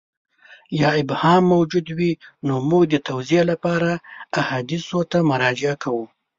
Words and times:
یا 0.79 0.89
ابهام 1.01 1.43
موجود 1.53 1.87
وي 1.97 2.11
نو 2.47 2.55
موږ 2.69 2.83
د 2.89 2.95
توضیح 3.07 3.41
لپاره 3.51 3.91
احادیثو 4.41 4.99
ته 5.11 5.17
مراجعه 5.31 5.75
کوو. 5.83 6.05